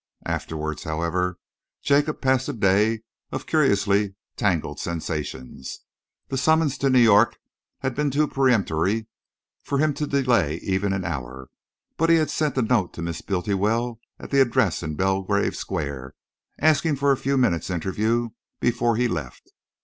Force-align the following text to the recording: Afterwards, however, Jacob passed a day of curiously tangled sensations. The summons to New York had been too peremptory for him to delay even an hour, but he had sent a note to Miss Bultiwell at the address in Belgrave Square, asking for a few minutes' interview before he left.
Afterwards, 0.25 0.81
however, 0.83 1.37
Jacob 1.83 2.21
passed 2.21 2.49
a 2.49 2.53
day 2.53 3.03
of 3.31 3.45
curiously 3.45 4.15
tangled 4.35 4.79
sensations. 4.79 5.81
The 6.27 6.39
summons 6.39 6.79
to 6.79 6.89
New 6.89 6.97
York 6.97 7.37
had 7.81 7.93
been 7.93 8.09
too 8.09 8.27
peremptory 8.27 9.05
for 9.61 9.77
him 9.77 9.93
to 9.93 10.07
delay 10.07 10.55
even 10.63 10.91
an 10.91 11.05
hour, 11.05 11.49
but 11.97 12.09
he 12.09 12.15
had 12.15 12.31
sent 12.31 12.57
a 12.57 12.63
note 12.63 12.93
to 12.93 13.03
Miss 13.03 13.21
Bultiwell 13.21 13.99
at 14.19 14.31
the 14.31 14.41
address 14.41 14.81
in 14.81 14.95
Belgrave 14.95 15.55
Square, 15.55 16.15
asking 16.59 16.95
for 16.95 17.11
a 17.11 17.15
few 17.15 17.37
minutes' 17.37 17.69
interview 17.69 18.29
before 18.59 18.95
he 18.95 19.07
left. 19.07 19.51